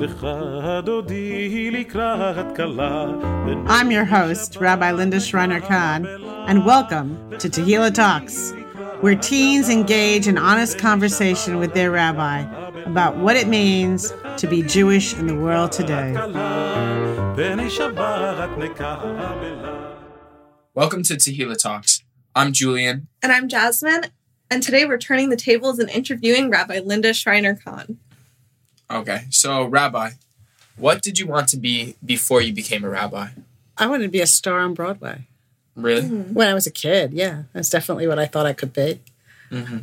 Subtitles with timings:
[0.00, 0.06] I'm
[3.90, 6.06] your host, Rabbi Linda Schreiner Kahn,
[6.46, 8.52] and welcome to Tehillah Talks,
[9.00, 12.42] where teens engage in honest conversation with their rabbi
[12.84, 16.12] about what it means to be Jewish in the world today.
[20.74, 22.04] Welcome to Tehillah Talks.
[22.36, 23.08] I'm Julian.
[23.20, 24.04] And I'm Jasmine.
[24.48, 27.98] And today we're turning the tables and interviewing Rabbi Linda Schreiner Kahn.
[28.90, 30.10] Okay, so Rabbi,
[30.76, 33.28] what did you want to be before you became a rabbi?
[33.76, 35.26] I wanted to be a star on Broadway.
[35.76, 36.02] Really?
[36.02, 36.34] Mm-hmm.
[36.34, 37.44] When I was a kid, yeah.
[37.52, 39.00] That's definitely what I thought I could be.
[39.50, 39.78] Mm-hmm.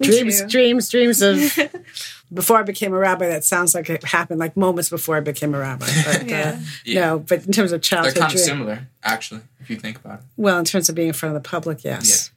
[0.00, 0.48] Dreams, too.
[0.48, 1.38] dreams, dreams of.
[2.32, 5.54] before I became a rabbi, that sounds like it happened like moments before I became
[5.54, 5.86] a rabbi.
[6.04, 6.58] But yeah.
[6.58, 7.00] Uh, yeah.
[7.00, 10.20] no, but in terms of childhood, they're kind of similar, actually, if you think about
[10.20, 10.24] it.
[10.36, 12.30] Well, in terms of being in front of the public, yes.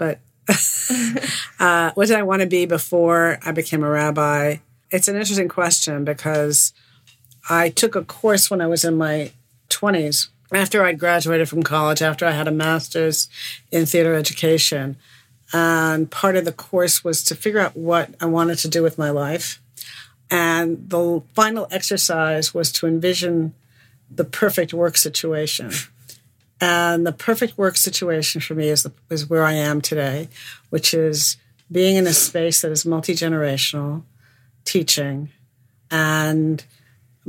[0.00, 0.16] Yeah.
[0.16, 0.18] But
[1.60, 4.56] uh, what did I want to be before I became a rabbi?
[4.94, 6.72] It's an interesting question because
[7.50, 9.32] I took a course when I was in my
[9.68, 13.28] 20s after I graduated from college, after I had a master's
[13.72, 14.94] in theater education.
[15.52, 18.96] And part of the course was to figure out what I wanted to do with
[18.96, 19.60] my life.
[20.30, 23.52] And the final exercise was to envision
[24.08, 25.72] the perfect work situation.
[26.60, 30.28] And the perfect work situation for me is, the, is where I am today,
[30.70, 31.36] which is
[31.68, 34.04] being in a space that is multi generational,
[34.64, 35.30] teaching,
[35.90, 36.64] and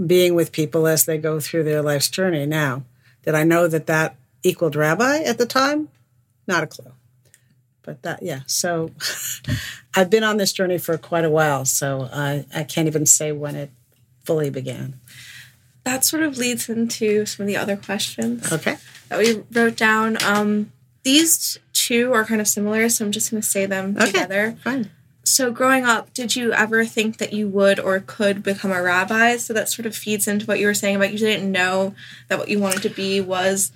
[0.06, 2.46] being with people as they go through their life's journey.
[2.46, 2.84] Now,
[3.24, 5.90] did I know that that equaled rabbi at the time?
[6.48, 6.92] Not a clue.
[7.82, 8.42] But that, yeah.
[8.48, 8.92] So
[9.96, 13.32] I've been on this journey for quite a while, so I, I can't even say
[13.32, 13.72] when it
[14.24, 15.00] fully began.
[15.84, 18.52] That sort of leads into some of the other questions.
[18.52, 18.78] Okay.
[19.10, 20.18] That we wrote down.
[20.24, 20.72] Um,
[21.04, 24.58] these two are kind of similar, so I'm just going to say them okay, together.
[24.64, 24.90] Fine.
[25.28, 29.38] So, growing up, did you ever think that you would or could become a rabbi?
[29.38, 31.96] So, that sort of feeds into what you were saying about you didn't know
[32.28, 33.72] that what you wanted to be was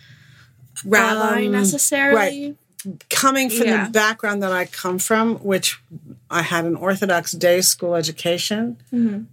[0.86, 2.56] rabbi um, necessarily.
[2.86, 3.00] Right.
[3.10, 3.86] Coming from yeah.
[3.86, 5.82] the background that I come from, which
[6.30, 9.24] I had an Orthodox day school education mm-hmm.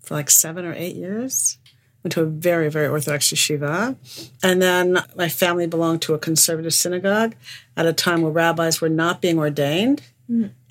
[0.00, 1.58] for like seven or eight years,
[2.02, 3.94] went to a very, very Orthodox yeshiva.
[4.42, 7.34] And then my family belonged to a conservative synagogue
[7.76, 10.02] at a time where rabbis were not being ordained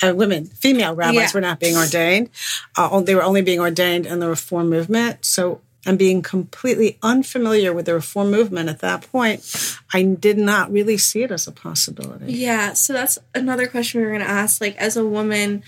[0.03, 1.29] uh, women, female rabbis yeah.
[1.34, 2.29] were not being ordained.
[2.75, 5.25] Uh, they were only being ordained in the Reform movement.
[5.25, 10.72] So, and being completely unfamiliar with the Reform movement at that point, I did not
[10.72, 12.34] really see it as a possibility.
[12.34, 12.73] Yeah.
[12.73, 14.62] So that's another question we were going to ask.
[14.62, 15.63] Like, as a woman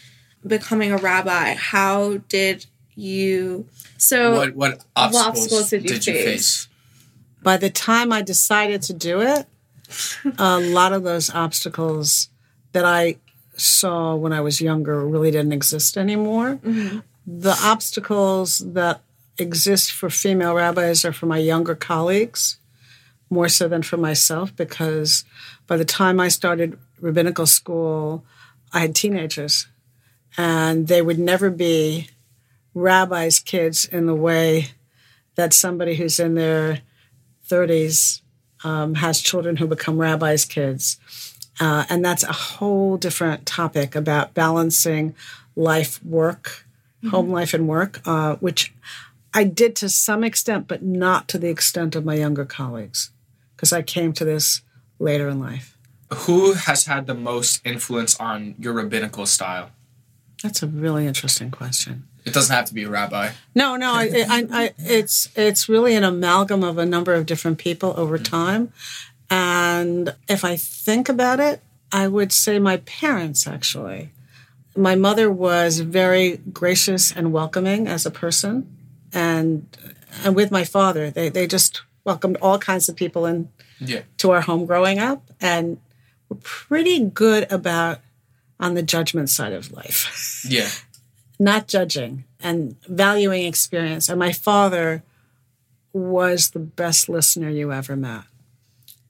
[0.45, 3.67] becoming a rabbi, how did you?
[3.97, 6.07] So, what what obstacles, what obstacles did, you, did face?
[6.07, 6.67] you face?
[7.41, 9.47] By the time I decided to do it,
[10.37, 12.29] a lot of those obstacles
[12.73, 13.15] that I
[13.59, 16.59] saw when I was younger really didn't exist anymore.
[16.63, 16.99] Mm-hmm.
[17.27, 19.01] The obstacles that
[19.37, 22.57] exist for female rabbis are for my younger colleagues
[23.29, 25.23] more so than for myself because
[25.67, 28.25] by the time I started rabbinical school,
[28.73, 29.67] I had teenagers
[30.37, 32.09] and they would never be
[32.73, 34.69] rabbis' kids in the way
[35.35, 36.81] that somebody who's in their
[37.47, 38.21] 30s
[38.63, 41.28] um, has children who become rabbis' kids.
[41.59, 45.13] Uh, and that's a whole different topic about balancing
[45.55, 46.65] life, work,
[46.99, 47.09] mm-hmm.
[47.09, 48.73] home life, and work, uh, which
[49.33, 53.11] I did to some extent, but not to the extent of my younger colleagues,
[53.55, 54.61] because I came to this
[54.99, 55.77] later in life.
[56.13, 59.71] Who has had the most influence on your rabbinical style?
[60.41, 62.07] That's a really interesting question.
[62.25, 63.31] It doesn't have to be a rabbi.
[63.55, 67.57] No, no, I, I, I, it's it's really an amalgam of a number of different
[67.57, 68.23] people over mm-hmm.
[68.23, 68.73] time,
[69.29, 74.09] and if I think about it, I would say my parents actually.
[74.75, 78.75] My mother was very gracious and welcoming as a person.
[79.13, 79.67] And
[80.23, 84.01] and with my father, they, they just welcomed all kinds of people in yeah.
[84.17, 85.79] to our home growing up and
[86.29, 87.99] were pretty good about
[88.59, 90.25] on the judgment side of life.
[90.49, 90.69] Yeah.
[91.37, 94.07] Not judging and valuing experience.
[94.07, 95.03] And my father
[95.91, 98.23] was the best listener you ever met.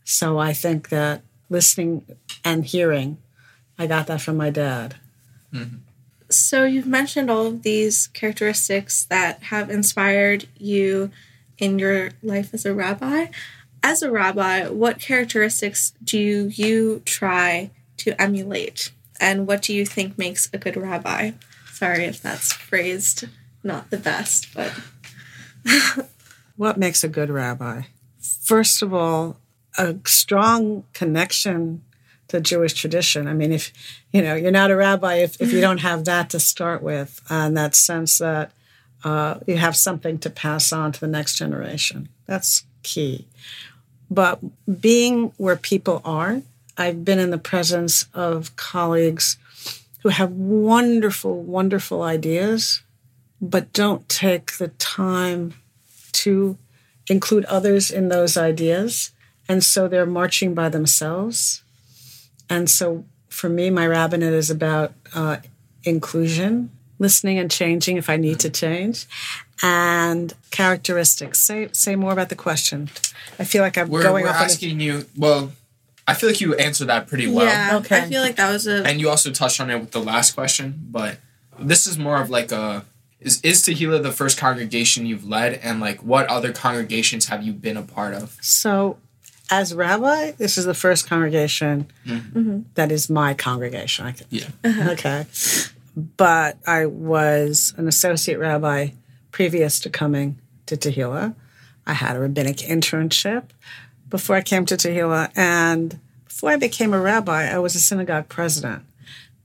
[0.09, 1.21] So I think that
[1.51, 2.03] listening
[2.44, 3.19] and hearing,
[3.77, 4.95] I got that from my dad.
[5.53, 5.77] Mm-hmm.
[6.29, 11.11] So you've mentioned all of these characteristics that have inspired you
[11.59, 13.27] in your life as a rabbi.
[13.83, 18.91] As a rabbi, what characteristics do you try to emulate?
[19.21, 21.33] And what do you think makes a good rabbi?
[21.71, 23.25] Sorry if that's phrased
[23.63, 24.73] not the best, but.
[26.55, 27.83] what makes a good rabbi?
[28.19, 29.38] First of all,
[29.79, 31.81] a strong connection
[32.27, 33.27] to Jewish tradition.
[33.27, 33.73] I mean, if
[34.11, 37.21] you know you're not a rabbi if, if you don't have that to start with,
[37.29, 38.51] and that sense that
[39.03, 42.09] uh, you have something to pass on to the next generation.
[42.27, 43.27] That's key.
[44.11, 44.39] But
[44.81, 46.41] being where people are,
[46.77, 49.37] I've been in the presence of colleagues
[50.01, 52.81] who have wonderful, wonderful ideas,
[53.41, 55.53] but don't take the time
[56.11, 56.57] to
[57.09, 59.11] include others in those ideas.
[59.50, 61.63] And so they're marching by themselves.
[62.50, 65.38] And so for me, my rabbinate is about uh,
[65.84, 69.06] inclusion, listening and changing if I need to change,
[69.62, 71.40] and characteristics.
[71.40, 72.90] Say say more about the question.
[73.40, 74.36] I feel like I'm We're, going we're off.
[74.38, 75.06] on a- asking you.
[75.18, 75.51] Well,
[76.07, 77.46] I feel like you answered that pretty well.
[77.46, 78.01] yeah, okay.
[78.04, 80.31] I feel like that was a And you also touched on it with the last
[80.34, 81.18] question, but
[81.60, 82.86] this is more of like a
[83.19, 87.54] is is Tehillah the first congregation you've led, and like what other congregations have you
[87.54, 88.38] been a part of?
[88.42, 88.98] So,
[89.51, 91.88] as rabbi, this is the first congregation
[92.75, 94.06] that is my congregation.
[94.06, 94.48] I can, Yeah.
[94.66, 95.25] Okay.
[96.18, 98.90] But I was an associate rabbi
[99.31, 100.38] previous to coming
[100.68, 101.36] to Tehillah.
[101.86, 103.46] I had a rabbinic internship
[104.10, 105.31] before I came to Tehillah.
[105.36, 108.84] And before I became a rabbi, I was a synagogue president.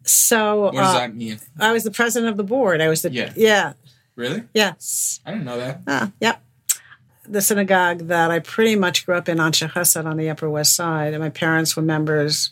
[0.04, 1.38] So What does uh, that mean?
[1.58, 2.80] I was the president of the board.
[2.80, 3.32] I was the, Yeah.
[3.36, 3.72] yeah,
[4.16, 4.42] Really?
[4.52, 5.20] yes.
[5.24, 5.80] I didn't know that.
[5.86, 6.42] Ah, yep.
[7.26, 10.74] The synagogue that I pretty much grew up in Anshe Chesed on the Upper West
[10.74, 12.50] Side, and my parents were members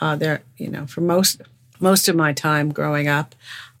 [0.00, 0.42] uh, there.
[0.56, 1.42] You know, for most
[1.80, 3.34] most of my time growing up,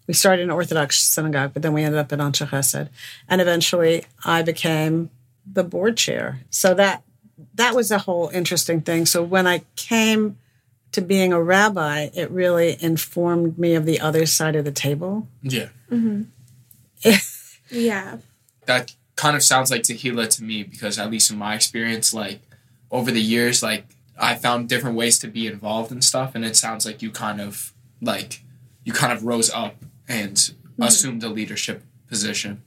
[0.06, 2.88] we started in Orthodox synagogue, but then we ended up at Anshe Chesed,
[3.28, 5.10] and eventually I became
[5.50, 6.40] the board chair.
[6.50, 7.02] So that
[7.54, 9.06] that was a whole interesting thing.
[9.06, 10.38] So when I came
[10.92, 15.26] to being a rabbi, it really informed me of the other side of the table.
[15.42, 15.68] Yeah.
[17.70, 18.18] yeah.
[18.66, 22.40] That kind of sounds like Tehillah to me because at least in my experience, like
[22.90, 23.86] over the years, like
[24.18, 27.40] I found different ways to be involved in stuff, and it sounds like you kind
[27.40, 28.42] of like
[28.84, 29.76] you kind of rose up
[30.08, 30.82] and mm-hmm.
[30.82, 32.62] assumed a leadership position.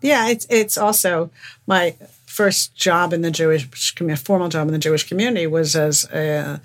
[0.00, 1.30] Yeah, it's it's also
[1.66, 1.96] my
[2.26, 6.60] first job in the Jewish community, formal job in the Jewish community was as a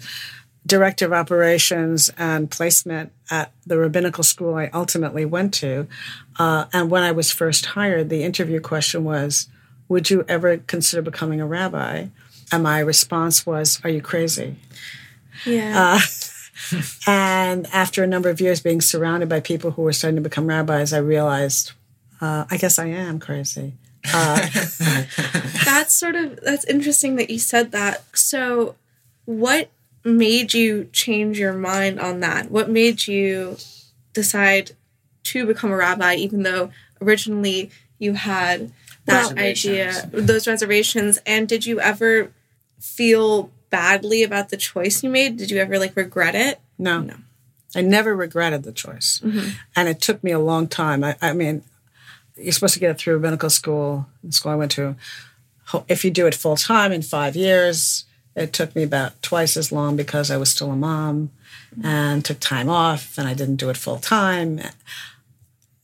[0.66, 5.88] director of operations and placement at the rabbinical school I ultimately went to.
[6.38, 9.48] Uh, and when I was first hired, the interview question was,
[9.90, 12.08] "Would you ever consider becoming a rabbi?"
[12.52, 14.58] And my response was, "Are you crazy?"
[15.46, 16.00] Yeah.
[17.08, 20.48] And after a number of years being surrounded by people who were starting to become
[20.48, 21.72] rabbis, I realized,
[22.22, 23.74] uh, I guess I am crazy.
[24.04, 28.04] that's sort of that's interesting that you said that.
[28.16, 28.76] So,
[29.26, 29.70] what
[30.04, 32.50] made you change your mind on that?
[32.52, 33.58] What made you
[34.14, 34.72] decide
[35.24, 36.72] to become a rabbi, even though
[37.02, 38.72] originally you had
[39.06, 41.20] that idea, those reservations?
[41.26, 42.32] And did you ever
[42.80, 45.38] feel badly about the choice you made?
[45.38, 46.60] Did you ever like regret it?
[46.78, 47.02] No.
[47.02, 47.16] No.
[47.76, 49.22] I never regretted the choice.
[49.24, 49.50] Mm-hmm.
[49.76, 51.04] And it took me a long time.
[51.04, 51.64] I, I mean,
[52.36, 54.96] you're supposed to get it through medical school, the school I went to.
[55.88, 59.72] If you do it full time in five years, it took me about twice as
[59.72, 61.32] long because I was still a mom
[61.84, 64.60] and took time off and I didn't do it full time.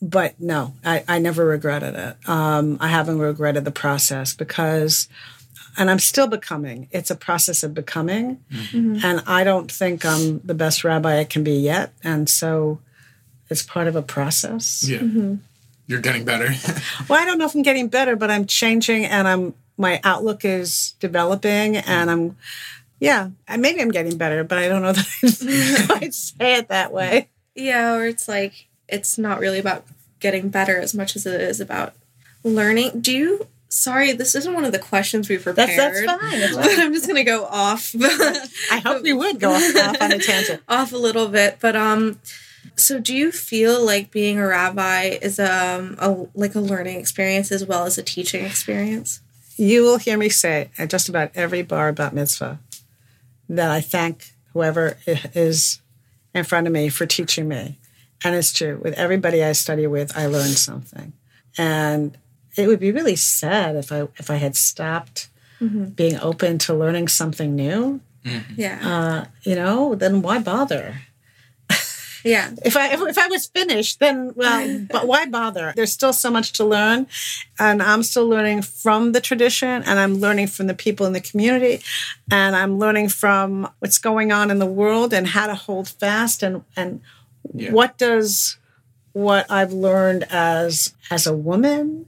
[0.01, 2.29] But no, I, I never regretted it.
[2.29, 5.09] Um, I haven't regretted the process because,
[5.77, 6.87] and I'm still becoming.
[6.91, 8.43] It's a process of becoming.
[9.03, 11.93] And I don't think I'm the best rabbi I can be yet.
[12.03, 12.79] And so
[13.49, 14.87] it's part of a process.
[14.87, 15.01] Yeah.
[15.87, 16.49] You're getting better.
[17.07, 20.43] Well, I don't know if I'm getting better, but I'm changing and I'm my outlook
[20.43, 22.37] is developing and I'm
[22.99, 27.29] yeah, maybe I'm getting better, but I don't know that I'd say it that way.
[27.55, 29.85] Yeah, or it's like it's not really about
[30.19, 31.93] getting better as much as it is about
[32.43, 33.01] learning.
[33.01, 33.47] Do you?
[33.69, 35.69] Sorry, this isn't one of the questions we prepared.
[35.69, 36.39] That's that's fine.
[36.39, 36.79] That's But.
[36.79, 37.93] I'm just gonna go off.
[38.71, 40.63] I hope we would go off, off on a tangent.
[40.69, 42.19] off a little bit, but um,
[42.75, 47.51] so do you feel like being a rabbi is um a like a learning experience
[47.51, 49.21] as well as a teaching experience?
[49.57, 52.59] You will hear me say at just about every bar about mitzvah
[53.49, 55.81] that I thank whoever is
[56.33, 57.79] in front of me for teaching me.
[58.23, 58.79] And it's true.
[58.83, 61.13] With everybody I study with, I learn something.
[61.57, 62.17] And
[62.55, 65.29] it would be really sad if I if I had stopped
[65.95, 67.99] being open to learning something new.
[68.55, 71.01] Yeah, Uh, you know, then why bother?
[72.23, 75.73] Yeah, If I if, if I was finished, then well, but why bother?
[75.75, 77.07] There's still so much to learn,
[77.59, 81.21] and I'm still learning from the tradition, and I'm learning from the people in the
[81.21, 81.81] community,
[82.31, 86.43] and I'm learning from what's going on in the world and how to hold fast
[86.43, 87.01] and and
[87.53, 87.71] Yeah.
[87.71, 88.57] what does
[89.13, 92.05] what I've learned as as a woman,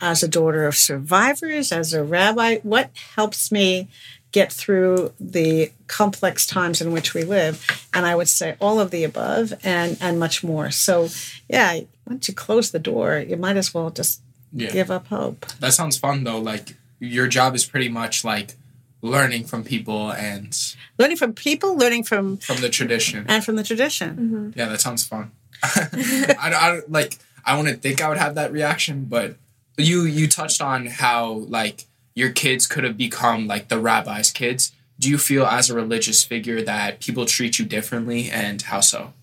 [0.00, 3.88] as a daughter of survivors, as a rabbi, what helps me
[4.32, 7.66] get through the complex times in which we live.
[7.92, 10.70] And I would say all of the above and and much more.
[10.70, 11.08] So
[11.48, 14.20] yeah, once you close the door, you might as well just
[14.52, 14.70] Yeah.
[14.72, 15.46] give up hope.
[15.60, 16.38] That sounds fun though.
[16.40, 18.56] Like your job is pretty much like
[19.02, 20.56] learning from people and
[20.98, 23.24] Learning from people, learning from from the tradition.
[23.28, 24.10] and from the tradition.
[24.16, 24.58] Mm-hmm.
[24.58, 25.30] Yeah, that sounds fun.
[25.62, 27.18] I, I like.
[27.44, 29.36] I wouldn't think I would have that reaction, but
[29.78, 31.86] you you touched on how like
[32.20, 34.72] your kids could have become like the rabbi's kids.
[34.98, 39.14] Do you feel as a religious figure that people treat you differently, and how so?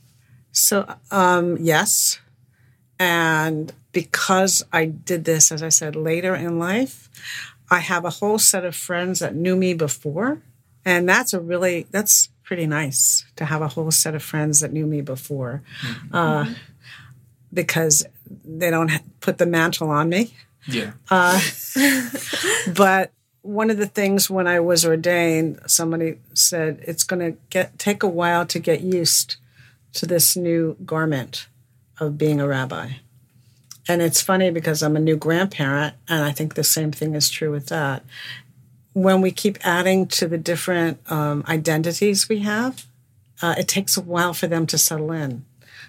[0.51, 2.19] So, um, yes.
[2.97, 7.09] And because I did this, as I said, later in life,
[7.69, 10.41] I have a whole set of friends that knew me before.
[10.83, 14.73] And that's a really, that's pretty nice to have a whole set of friends that
[14.73, 15.61] knew me before
[16.11, 16.45] uh,
[17.53, 18.05] because
[18.43, 18.89] they don't
[19.19, 20.33] put the mantle on me.
[20.67, 20.93] Yeah,
[22.75, 27.79] But one of the things when I was ordained, somebody said it's going to get
[27.79, 29.37] take a while to get used
[29.93, 31.47] to this new garment
[31.99, 32.91] of being a rabbi.
[33.87, 37.29] And it's funny because I'm a new grandparent, and I think the same thing is
[37.29, 38.03] true with that.
[38.91, 42.85] When we keep adding to the different um, identities we have,
[43.41, 45.45] uh, it takes a while for them to settle in.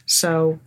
[0.07, 0.61] So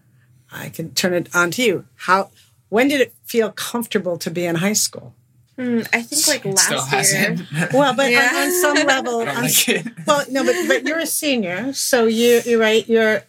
[0.52, 1.86] I can turn it on to you.
[1.96, 2.32] How?
[2.72, 5.14] When did it feel comfortable to be in high school?
[5.58, 7.36] Mm, I think like It still last year.
[7.36, 7.74] hasn't.
[7.74, 8.30] Well, but Yeah.
[8.34, 9.86] on, on some level, I don't on- like it.
[10.08, 12.88] well, no, but but you're a senior, so you you're right.
[12.88, 13.24] You're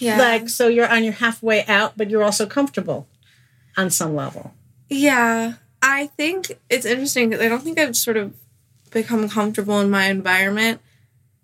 [0.00, 0.16] Yeah.
[0.18, 3.06] like so you're on your halfway out, but you're also comfortable
[3.76, 4.54] on some level.
[4.88, 8.32] Yeah, I think it's interesting because I don't think I've sort of
[8.90, 10.80] become comfortable in my environment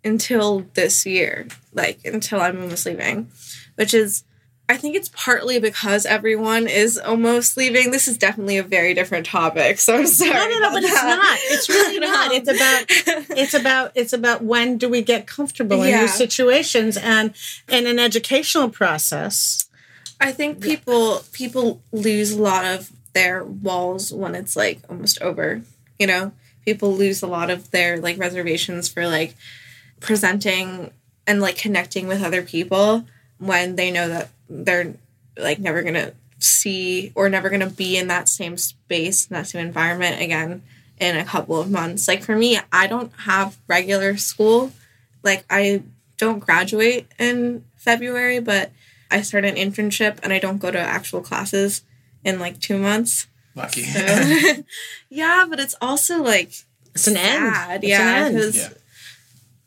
[0.02, 3.28] until this year, like until I'm almost leaving,
[3.76, 4.24] which is,
[4.66, 7.90] I think it's partly because everyone is almost leaving.
[7.90, 10.30] This is definitely a very different topic, so I'm sorry.
[10.33, 11.38] No, no, no, but it's not.
[11.42, 12.33] It's really not.
[12.33, 12.85] It's about
[13.38, 16.00] it's about it's about when do we get comfortable in Yeah.
[16.02, 17.35] new situations and
[17.68, 19.68] in an educational process.
[20.18, 25.61] I think people people lose a lot of their walls when it's like almost over.
[25.99, 26.33] You know,
[26.64, 29.35] people lose a lot of their like reservations for like
[30.00, 30.90] presenting
[31.26, 33.04] and like connecting with other people
[33.38, 34.94] when they know that they're
[35.36, 39.66] like never gonna see or never gonna be in that same space, in that same
[39.66, 40.62] environment again
[41.00, 42.06] in a couple of months.
[42.06, 44.72] Like for me, I don't have regular school.
[45.22, 45.82] Like I
[46.18, 48.70] don't graduate in February, but
[49.10, 51.82] I start an internship and I don't go to actual classes
[52.24, 53.26] in like two months.
[53.56, 53.82] Lucky.
[53.84, 54.62] So-
[55.08, 56.52] yeah, but it's also like
[56.94, 57.82] It's an end.
[57.82, 58.36] It's yeah, an end.
[58.36, 58.68] 'cause- Yeah.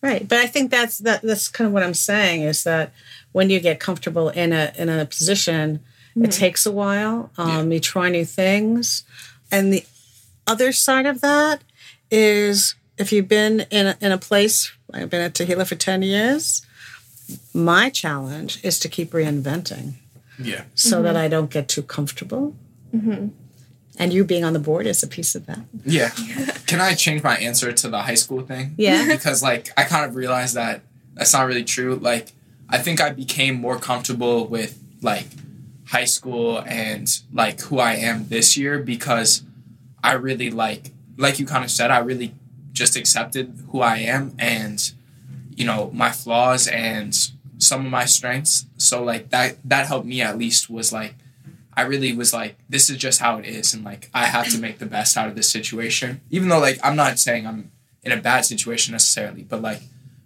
[0.01, 1.23] Right, but I think that's that.
[1.23, 2.93] That's kind of what I'm saying is that
[3.31, 5.81] when you get comfortable in a in a position,
[6.15, 6.29] it mm-hmm.
[6.29, 7.31] takes a while.
[7.37, 9.03] Um, You try new things,
[9.51, 9.85] and the
[10.45, 11.63] other side of that
[12.09, 14.71] is if you've been in a, in a place.
[14.93, 16.65] I've been at Tehillah for ten years.
[17.53, 19.95] My challenge is to keep reinventing
[20.39, 20.63] yeah.
[20.75, 21.17] so that mm-hmm.
[21.17, 22.55] I don't get too comfortable.
[22.95, 23.27] Mm-hmm.
[23.99, 25.59] And you being on the board is a piece of that.
[25.83, 26.09] Yeah.
[26.67, 28.75] Can I change my answer to the high school thing?
[28.77, 29.07] Yeah.
[29.07, 30.81] because like I kind of realized that
[31.15, 31.95] that's not really true.
[31.95, 32.31] Like
[32.69, 35.27] I think I became more comfortable with like
[35.87, 39.43] high school and like who I am this year because
[40.03, 42.33] I really like like you kind of said I really
[42.73, 44.91] just accepted who I am and
[45.55, 47.15] you know my flaws and
[47.57, 48.65] some of my strengths.
[48.77, 51.15] So like that that helped me at least was like
[51.77, 54.57] I really was like, this is just how it is, and like I have to
[54.57, 56.21] make the best out of this situation.
[56.31, 57.71] Even though like I'm not saying I'm
[58.01, 59.81] in a bad situation necessarily, but like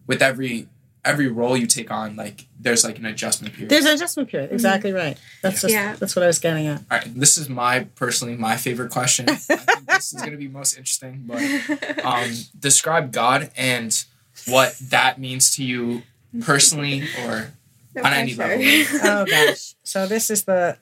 [0.07, 0.69] with every
[1.03, 3.69] every role you take on, like there's like an adjustment period.
[3.69, 4.51] There's an adjustment period.
[4.51, 5.17] Exactly right.
[5.41, 5.95] That's just Yeah.
[5.95, 6.79] that's what I was getting at.
[6.91, 9.29] All right, this is my personally my favorite question.
[9.29, 14.03] I think this is gonna be most interesting, but um, describe God and
[14.47, 16.03] what that means to you
[16.41, 17.51] personally or
[17.95, 18.57] No on any level.
[19.03, 19.73] oh gosh.
[19.83, 20.77] So this is the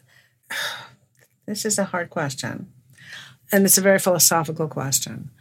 [1.46, 2.72] this is a hard question.
[3.52, 5.32] And it's a very philosophical question.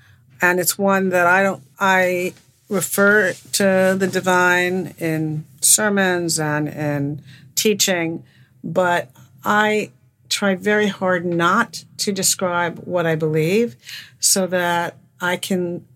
[0.41, 2.33] And it's one that I don't I
[2.69, 7.23] refer to the divine in sermons and in
[7.55, 8.25] teaching,
[8.63, 9.11] but
[9.45, 9.91] I
[10.29, 13.77] try very hard not to describe what I believe
[14.21, 15.87] so that I can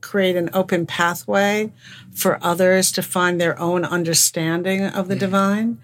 [0.00, 1.72] create an open pathway
[2.14, 5.78] for others to find their own understanding of the divine.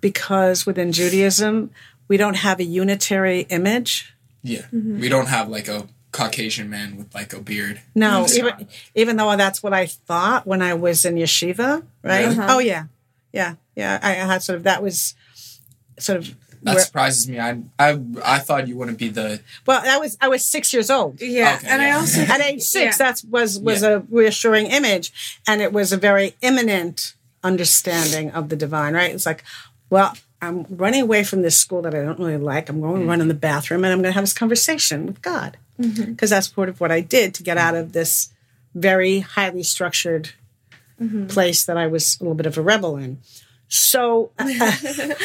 [0.00, 1.70] Because within Judaism
[2.06, 4.14] we don't have a unitary image.
[4.42, 5.00] Yeah, mm-hmm.
[5.00, 7.80] we don't have like a Caucasian man with like a beard.
[7.94, 8.38] no in the sky.
[8.38, 12.36] even, even though that's what I thought when I was in yeshiva right Really?
[12.40, 12.84] oh yeah
[13.32, 15.14] yeah yeah I, I had sort of that was
[15.98, 17.38] sort of That Where- surprises me.
[17.38, 20.90] I I I thought you wouldn't be the well, I was I was six years
[20.90, 21.20] old.
[21.20, 23.04] Yeah, Okay, and I also At age six, Yeah.
[23.12, 23.90] that was was Yeah.
[23.90, 25.12] a reassuring image,
[25.46, 28.94] and it was a very immanent understanding of the divine.
[28.94, 29.14] Right?
[29.14, 29.44] It's like,
[29.90, 32.68] well, I'm running away from this school that I don't really like.
[32.68, 33.28] I'm going to run in mm-hmm.
[33.28, 36.80] the bathroom, and I'm going to have this conversation with God, because that's part of
[36.80, 38.30] what I did to get out of this
[38.74, 40.30] very highly structured
[41.28, 43.18] place that I was a little bit of a rebel in.
[43.68, 45.16] So I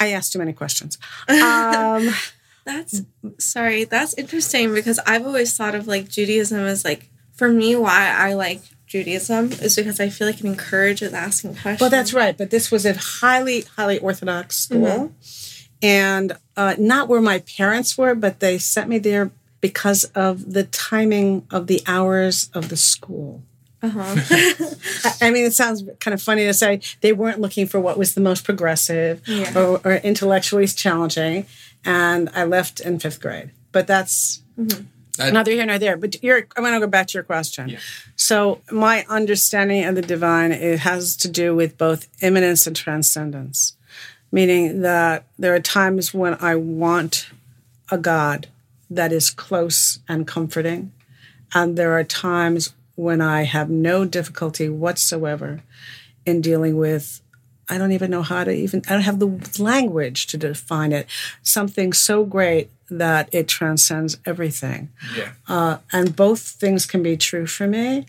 [0.00, 0.98] asked too many questions.
[1.28, 2.10] Um,
[2.64, 3.02] That's
[3.38, 8.14] sorry, that's interesting because I've always thought of like Judaism as like for me why
[8.14, 11.80] I like Judaism is because I feel like it encourages asking questions.
[11.80, 12.36] well, that's right.
[12.36, 15.14] But this was a highly, highly Orthodox school,
[15.80, 20.64] and uh, not where my parents were, but they sent me there because of the
[20.64, 23.42] timing of the hours of the school.
[23.82, 24.02] Uh-huh.
[25.20, 27.96] I I mean, it sounds kind of funny to say they weren't looking for what
[27.98, 29.58] was the most progressive Yeah.
[29.58, 31.46] or, or intellectually challenging,
[31.84, 33.50] and I left in fifth grade.
[33.72, 34.42] But that's
[35.16, 35.96] that, neither here nor there.
[35.96, 37.70] But you're, I'm going to go back to your question.
[37.70, 37.78] Yeah.
[38.16, 43.76] So my understanding of the divine it has to do with both immanence and transcendence,
[44.30, 47.28] meaning that there are times when I want
[47.90, 48.48] a God
[48.90, 50.92] that is close and comforting,
[51.54, 55.62] and there are times when I have no difficulty whatsoever
[56.26, 57.22] in dealing with.
[57.68, 58.82] I don't even know how to even.
[58.88, 61.06] I don't have the language to define it.
[61.42, 64.90] Something so great that it transcends everything.
[65.16, 65.32] yeah.
[65.48, 68.06] Uh, and both things can be true for me.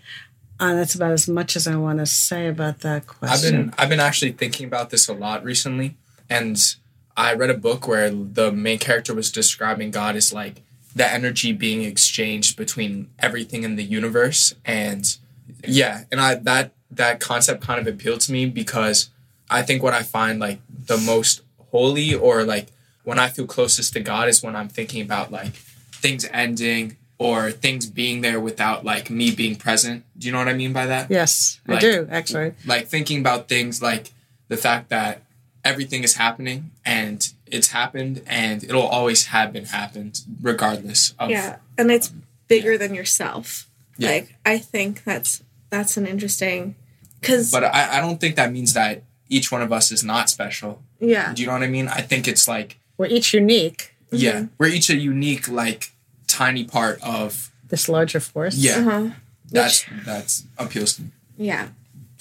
[0.60, 3.30] And that's about as much as I want to say about that question.
[3.30, 5.96] I've been I've been actually thinking about this a lot recently,
[6.30, 6.76] and
[7.18, 10.62] I read a book where the main character was describing God as like
[10.96, 15.18] the energy being exchanged between everything in the universe, and
[15.66, 19.10] yeah, and I that that concept kind of appealed to me because
[19.50, 22.68] I think what I find like the most holy or like
[23.04, 27.52] when I feel closest to God is when I'm thinking about like things ending or
[27.52, 30.04] things being there without like me being present.
[30.18, 31.10] Do you know what I mean by that?
[31.12, 32.54] yes, I do, actually.
[32.66, 34.12] like thinking about things like
[34.48, 35.22] the fact that
[35.64, 41.58] everything is happening and it's happened and it'll always have been happened regardless of yeah,
[41.78, 42.14] and it's
[42.48, 43.70] bigger than yourself.
[43.98, 44.10] Yeah.
[44.12, 46.76] Like I think that's that's an interesting
[47.20, 50.30] because but I, I don't think that means that each one of us is not
[50.30, 50.82] special.
[51.00, 51.34] Yeah.
[51.34, 51.88] Do you know what i mean?
[51.88, 55.92] I think it's like We're each unique, yeah we're each a unique like
[56.28, 58.56] tiny part of this larger force.
[58.56, 58.78] yeah.
[58.80, 59.10] Uh-huh.
[59.50, 61.10] that's that's appeals to me.
[61.38, 61.68] Yeah.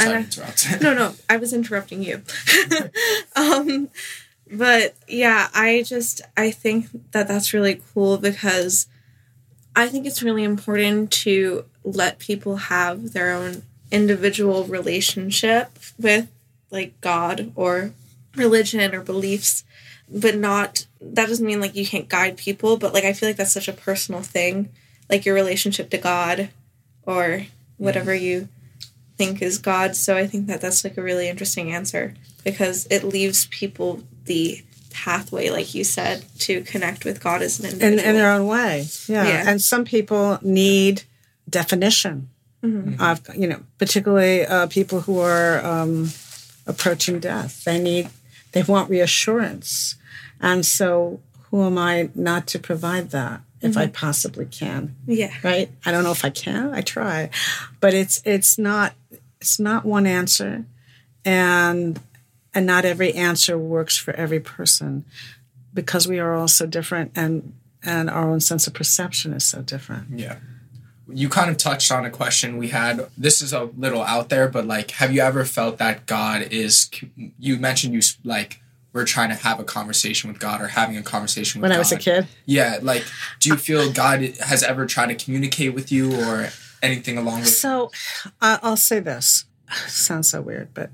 [0.01, 2.23] Sorry And to no no i was interrupting you.
[3.37, 3.89] Um
[4.51, 8.87] but yeah i just i think that that's really cool because
[9.77, 16.29] i think it's really important to let people have their own individual relationship with
[16.71, 17.93] like god or
[18.37, 19.65] religion or beliefs
[20.09, 23.37] but not that doesn't mean like you can't guide people but like i feel like
[23.37, 24.69] that's such a personal thing
[25.09, 26.49] like your relationship to god
[27.05, 28.25] or whatever mm-hmm.
[28.25, 28.49] you
[29.21, 29.97] think is God.
[29.97, 34.63] So I think that that's like a really interesting answer because it leaves people the
[34.91, 38.09] pathway, like you said, to connect with God as an In, individual.
[38.11, 38.87] in their own way.
[39.07, 39.27] Yeah.
[39.27, 39.45] Yeah.
[39.49, 41.03] And some people need
[41.49, 42.29] definition
[42.99, 46.11] of, you know, particularly uh, people who are um,
[46.67, 47.65] approaching death.
[47.65, 48.11] They need,
[48.53, 49.97] they want reassurance.
[50.41, 54.97] And so who am I not to provide that if I possibly can?
[55.07, 57.29] yeah, right i don't know if i can i try
[57.81, 58.95] but it's it's not
[59.39, 60.65] it's not one answer
[61.27, 62.01] and
[62.55, 65.05] and not every answer works for every person
[65.73, 69.63] because we are all so different and and our own sense of perception is so
[69.63, 70.37] different Yeah.
[71.13, 73.09] You kind of touched on a question we had.
[73.19, 76.89] This is a little out there, but like, have you ever felt that God is?
[77.37, 78.61] You mentioned you like
[78.93, 81.77] we're trying to have a conversation with God or having a conversation with when God.
[81.77, 83.05] i was a kid Yeah, like,
[83.41, 86.51] do you feel God has ever tried to communicate with you or
[86.83, 87.59] anything along those?
[87.59, 87.91] so
[88.41, 89.45] uh, i'll say this
[89.87, 90.91] sounds so weird but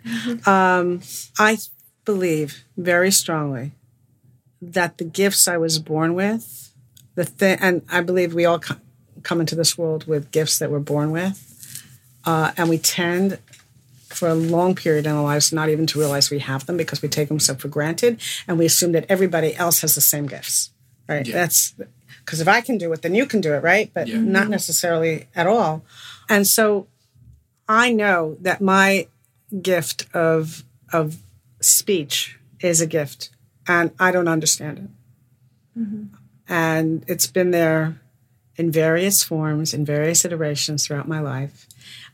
[0.46, 1.00] um,
[1.38, 1.56] i
[2.04, 3.72] believe very strongly
[4.62, 6.72] that the gifts i was born with
[7.14, 8.76] the thing and i believe we all co-
[9.22, 11.42] come into this world with gifts that we're born with
[12.24, 13.38] uh, and we tend
[14.08, 17.02] for a long period in our lives not even to realize we have them because
[17.02, 20.26] we take them so for granted and we assume that everybody else has the same
[20.26, 20.70] gifts
[21.08, 21.26] right?
[21.26, 21.34] Yeah.
[21.34, 21.74] that's
[22.24, 23.90] because if i can do it then you can do it right?
[23.94, 24.18] But Yeah.
[24.20, 25.84] not necessarily at all.
[26.28, 26.86] And so
[27.68, 29.06] i know that my
[29.62, 31.18] gift of of
[31.60, 33.30] speech is a gift
[33.66, 34.90] and i don't understand it
[36.48, 38.00] and it's been there
[38.56, 41.66] in various forms, in various iterations throughout my life.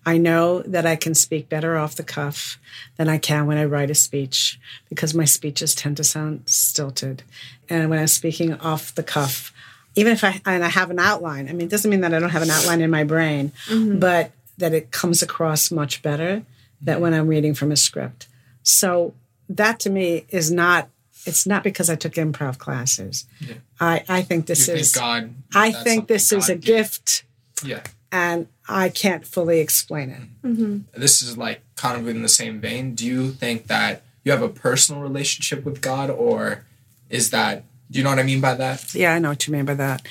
[0.04, 2.58] I know that I can speak better off the cuff
[2.96, 7.22] than I can when I write a speech because my speeches tend to sound stilted.
[7.68, 9.52] And when I'm speaking off the cuff,
[9.94, 12.18] even if I and I have an outline, I mean, it doesn't mean that I
[12.18, 14.00] don't have an outline in my brain, mm-hmm.
[14.00, 16.42] but that it comes across much better
[16.80, 18.28] than when I'm reading from a script.
[18.62, 19.14] So
[19.48, 20.88] that to me is not
[21.24, 23.26] it's not because I took improv classes.
[23.40, 23.54] Yeah.
[23.80, 25.34] I, I think this you is think God.
[25.54, 27.24] I think this God is a gift.
[27.64, 27.82] Yeah.
[28.10, 30.46] And I can't fully explain it.
[30.46, 30.78] Mm-hmm.
[31.00, 32.94] This is like kind of in the same vein.
[32.94, 36.64] Do you think that you have a personal relationship with God, or
[37.08, 37.64] is that?
[37.90, 38.94] Do you know what I mean by that?
[38.94, 40.06] Yeah, I know what you mean by that.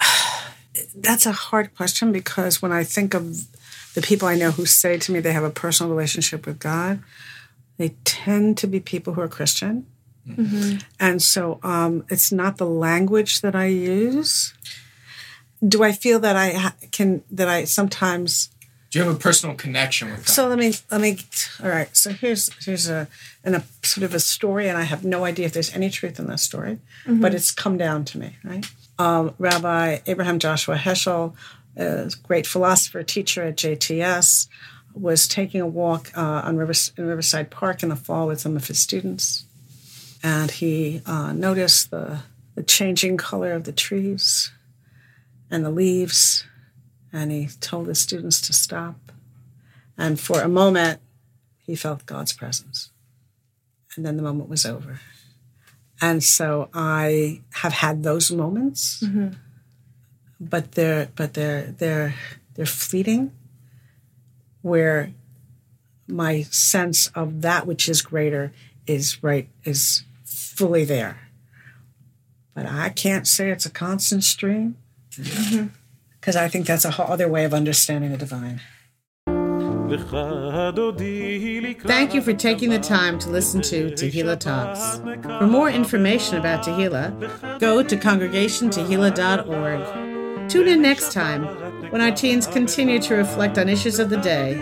[0.94, 3.46] That's a hard question because when I think of
[3.98, 7.02] the people I know who say to me they have a personal relationship with God,
[7.78, 9.86] they tend to be people who are Christian.
[10.24, 10.76] Mm-hmm.
[11.00, 14.54] And so um, it's not the language that I use.
[15.66, 18.50] Do I feel that I ha- can, that I sometimes.
[18.90, 20.28] Do you have a personal connection with God?
[20.28, 21.18] So let me, let me,
[21.60, 21.94] all right.
[21.96, 23.08] So here's, here's a,
[23.42, 26.20] and a sort of a story, and I have no idea if there's any truth
[26.20, 27.20] in this story, mm-hmm.
[27.20, 28.64] but it's come down to me, right?
[29.00, 31.34] Um, Rabbi Abraham Joshua Heschel,
[31.78, 34.48] a great philosopher, teacher at JTS,
[34.94, 38.56] was taking a walk uh, on Rivers, in Riverside Park in the fall with some
[38.56, 39.46] of his students,
[40.22, 42.20] and he uh, noticed the,
[42.54, 44.50] the changing color of the trees
[45.50, 46.44] and the leaves,
[47.12, 49.12] and he told his students to stop.
[49.96, 51.00] And for a moment,
[51.58, 52.90] he felt God's presence,
[53.96, 55.00] and then the moment was over.
[56.00, 59.34] And so I have had those moments, mm-hmm.
[60.40, 62.14] But they're but they're they're
[62.54, 63.32] they're fleeting
[64.62, 65.12] where
[66.06, 68.52] my sense of that which is greater
[68.86, 71.28] is right is fully there
[72.54, 74.76] but i can't say it's a constant stream
[75.08, 76.38] because mm-hmm.
[76.38, 78.60] i think that's a whole other way of understanding the divine
[79.88, 80.12] Thank
[82.12, 84.98] you for taking the time to listen to Tehillah Talks.
[85.38, 90.07] For more information about Tehillah, go to congregationtehillah.org
[90.48, 91.44] Tune in next time
[91.90, 94.54] when our teens continue to reflect on issues of the day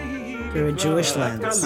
[0.53, 1.65] through a Jewish lens.